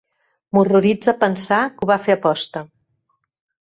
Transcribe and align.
M'horroritza 0.57 1.15
pensar 1.25 1.61
que 1.77 1.87
ho 1.87 1.93
va 1.93 2.01
fer 2.09 2.19
a 2.19 2.25
posta. 2.29 2.69